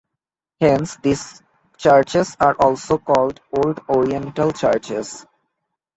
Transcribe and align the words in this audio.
Hence, 0.59 0.97
these 1.03 1.43
churches 1.77 2.35
are 2.39 2.55
also 2.55 2.97
called 2.97 3.39
"Old 3.55 3.81
Oriental 3.87 4.51
churches". 4.51 5.27